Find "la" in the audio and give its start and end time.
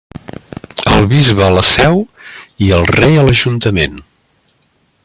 1.57-1.63